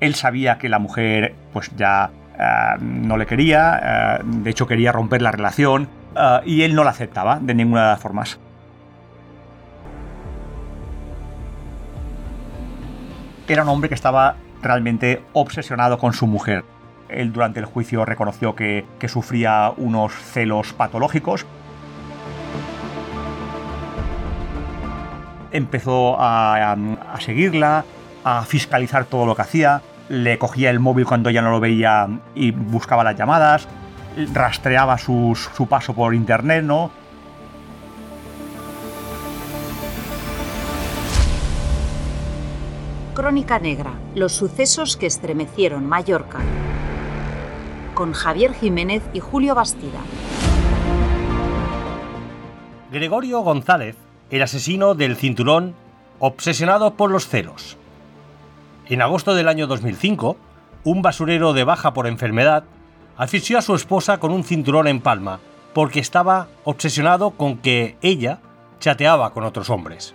[0.00, 4.92] Él sabía que la mujer pues ya eh, no le quería, eh, de hecho quería
[4.92, 8.38] romper la relación eh, y él no la aceptaba de ninguna de las formas.
[13.48, 16.64] Era un hombre que estaba realmente obsesionado con su mujer.
[17.08, 21.46] Él durante el juicio reconoció que, que sufría unos celos patológicos.
[25.50, 27.84] Empezó a, a seguirla,
[28.22, 32.08] a fiscalizar todo lo que hacía, le cogía el móvil cuando ya no lo veía
[32.34, 33.68] y buscaba las llamadas,
[34.32, 36.90] rastreaba su paso por internet, ¿no?
[43.14, 46.38] Crónica Negra, los sucesos que estremecieron Mallorca,
[47.94, 49.98] con Javier Jiménez y Julio Bastida.
[52.92, 53.96] Gregorio González,
[54.30, 55.74] el asesino del cinturón,
[56.20, 57.77] obsesionado por los celos.
[58.90, 60.38] En agosto del año 2005,
[60.84, 62.64] un basurero de baja por enfermedad
[63.18, 65.40] asfixió a su esposa con un cinturón en palma
[65.74, 68.40] porque estaba obsesionado con que ella
[68.80, 70.14] chateaba con otros hombres.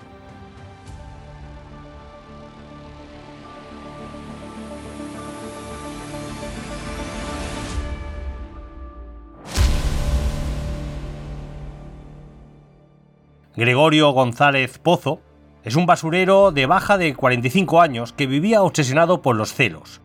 [13.55, 15.19] Gregorio González Pozo
[15.63, 20.01] es un basurero de baja de 45 años que vivía obsesionado por los celos.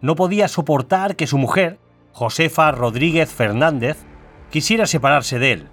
[0.00, 1.78] No podía soportar que su mujer,
[2.12, 3.98] Josefa Rodríguez Fernández,
[4.50, 5.68] quisiera separarse de él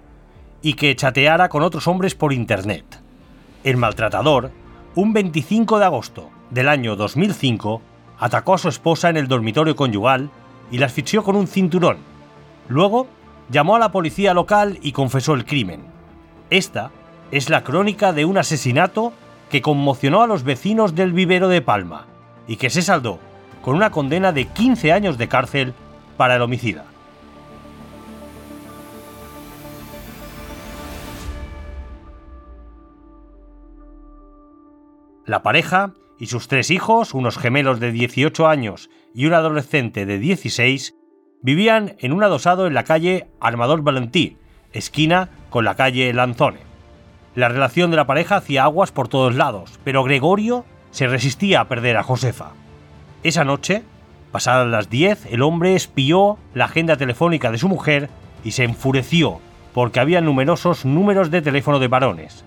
[0.62, 3.00] y que chateara con otros hombres por internet.
[3.64, 4.50] El maltratador,
[4.94, 7.82] un 25 de agosto del año 2005,
[8.18, 10.30] atacó a su esposa en el dormitorio conyugal
[10.70, 11.98] y la asfixió con un cinturón.
[12.68, 13.06] Luego,
[13.50, 15.82] llamó a la policía local y confesó el crimen.
[16.50, 16.90] Esta
[17.30, 19.12] es la crónica de un asesinato
[19.50, 22.06] que conmocionó a los vecinos del vivero de Palma
[22.46, 23.18] y que se saldó
[23.62, 25.74] con una condena de 15 años de cárcel
[26.16, 26.84] para el homicida.
[35.26, 40.18] La pareja y sus tres hijos, unos gemelos de 18 años y un adolescente de
[40.18, 40.94] 16,
[41.42, 44.38] vivían en un adosado en la calle Armador Valentí,
[44.72, 46.67] esquina con la calle Lanzone.
[47.38, 51.68] La relación de la pareja hacía aguas por todos lados, pero Gregorio se resistía a
[51.68, 52.50] perder a Josefa.
[53.22, 53.84] Esa noche,
[54.32, 58.10] pasadas las 10, el hombre espió la agenda telefónica de su mujer
[58.42, 59.38] y se enfureció
[59.72, 62.44] porque había numerosos números de teléfono de varones.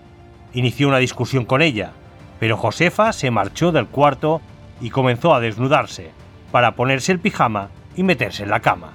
[0.52, 1.92] Inició una discusión con ella,
[2.38, 4.42] pero Josefa se marchó del cuarto
[4.82, 6.10] y comenzó a desnudarse
[6.50, 8.90] para ponerse el pijama y meterse en la cama.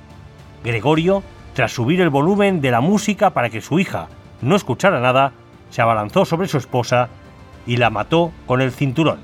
[0.64, 1.24] Gregorio,
[1.56, 4.10] tras subir el volumen de la música para que su hija
[4.44, 5.34] no escuchara nada,
[5.70, 7.10] se abalanzó sobre su esposa
[7.66, 9.20] y la mató con el cinturón.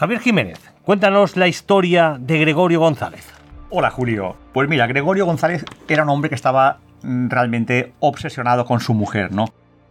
[0.00, 3.30] Javier Jiménez, cuéntanos la historia de Gregorio González.
[3.68, 4.34] Hola Julio.
[4.54, 9.30] Pues mira, Gregorio González era un hombre que estaba mm, realmente obsesionado con su mujer,
[9.30, 9.44] ¿no?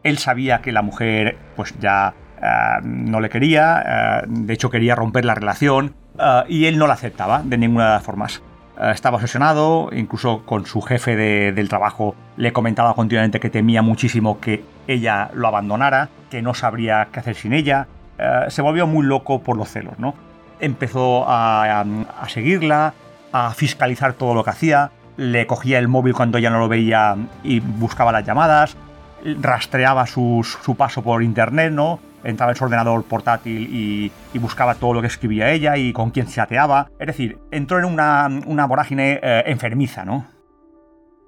[0.04, 4.96] Él sabía que la mujer pues ya eh, no le quería, eh, de hecho quería
[4.96, 8.42] romper la relación eh, y él no la aceptaba de ninguna de las formas.
[8.80, 14.40] Eh, estaba obsesionado, incluso con su jefe del trabajo le comentaba continuamente que temía muchísimo
[14.40, 17.88] que ella lo abandonara, que no sabría qué hacer sin ella.
[18.18, 20.14] Eh, se volvió muy loco por los celos, ¿no?
[20.60, 21.86] Empezó a,
[22.28, 22.94] seguirla,
[23.32, 27.16] a fiscalizar todo lo que hacía, le cogía el móvil cuando ella no lo veía
[27.44, 28.76] y buscaba las llamadas,
[29.42, 32.00] rastreaba su paso por internet, ¿no?
[32.24, 36.28] Entraba en su ordenador portátil y, buscaba todo lo que escribía ella y con quién
[36.28, 36.90] chateaba.
[36.98, 40.26] Es decir, entró en una, vorágine eh, enfermiza, ¿no?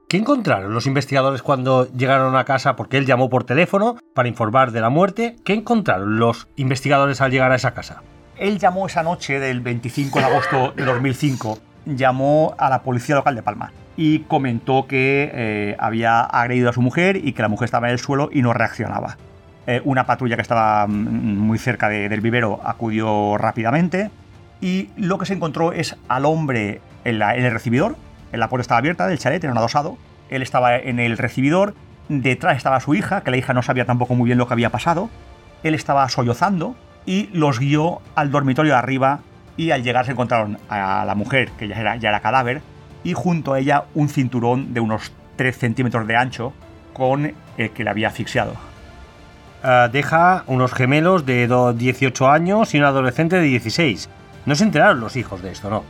[0.08, 2.76] ¿Qué encontraron los investigadores cuando llegaron a casa?
[2.76, 5.38] Porque él llamó por teléfono para informar de la muerte.
[5.46, 8.02] ¿Qué encontraron los investigadores al llegar a esa casa?
[8.38, 13.36] Él llamó esa noche del 25 de agosto de 2005, llamó a la policía local
[13.36, 17.66] de Palma y comentó que eh, había agredido a su mujer y que la mujer
[17.66, 19.18] estaba en el suelo y no reaccionaba.
[19.68, 24.10] Eh, una patrulla que estaba mm, muy cerca del vivero acudió rápidamente
[24.60, 27.96] y lo que se encontró es al hombre en, el recibidor.
[28.32, 29.98] La puerta estaba abierta del chalet, era un adosado.
[30.30, 31.74] Él estaba en el recibidor.
[32.10, 34.70] Detrás estaba su hija, que la hija no sabía tampoco muy bien lo que había
[34.70, 35.10] pasado.
[35.64, 36.76] Él estaba sollozando
[37.06, 39.20] y los guió al dormitorio de arriba
[39.58, 42.62] y al llegar se encontraron a la mujer, que ya era, ya era cadáver,
[43.04, 46.54] y junto a ella un cinturón de unos 3 centímetros de ancho
[46.94, 48.71] con el que le había asfixiado.
[49.64, 54.10] Eh, deja unos gemelos de 18 años y un adolescente de 16.
[54.46, 55.84] No se enteraron los hijos de esto, ¿no?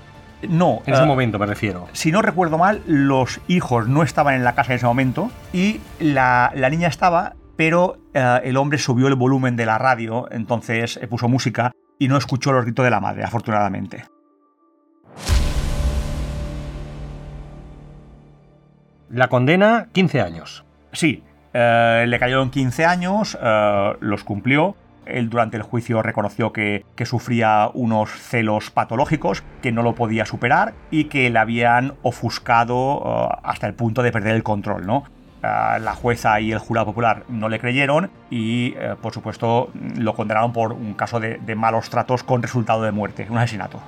[0.47, 0.81] No.
[0.85, 1.87] En ese eh, momento me refiero.
[1.93, 5.79] Si no recuerdo mal, los hijos no estaban en la casa en ese momento y
[5.99, 11.29] la, niña estaba, pero eh, el hombre subió el volumen de la radio, entonces puso
[11.29, 14.03] música y no escuchó los gritos de la madre, afortunadamente.
[19.09, 20.65] La condena, 15 años.
[20.93, 24.75] Sí, eh, le cayeron 15 años, eh, los cumplió.
[25.05, 30.25] Él durante el juicio reconoció que, que, sufría unos celos patológicos, que no lo podía
[30.25, 35.03] superar y que le habían ofuscado uh, hasta el punto de perder el control, ¿no?
[35.41, 40.71] La jueza y el jurado popular no le creyeron y, por supuesto, lo condenaron por
[40.71, 43.79] un caso de, de malos tratos con resultado de muerte, un asesinato.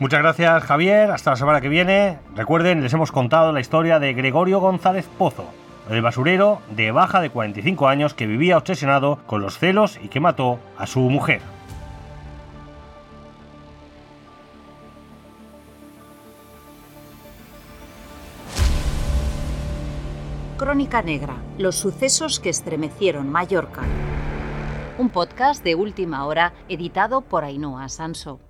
[0.00, 1.12] Muchas gracias, Javier.
[1.12, 2.18] Hasta la semana que viene.
[2.34, 5.46] Recuerden, les hemos contado la historia de Gregorio González Pozo,
[5.90, 10.20] el basurero de baja de 45 años que vivía obsesionado con los celos y que
[10.20, 11.40] mató a su mujer.
[20.56, 23.82] Crónica Negra, los sucesos que estremecieron Mallorca.
[24.98, 28.40] Un podcast de última hora editado por Ainhoa Sanso.